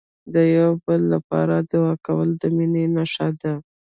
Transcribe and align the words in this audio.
د 0.33 0.35
یو 0.57 0.71
بل 0.85 1.01
لپاره 1.13 1.55
دعا 1.71 1.93
کول، 2.05 2.29
د 2.41 2.43
مینې 2.55 2.83
نښه 2.95 3.27
ده. 3.41 3.53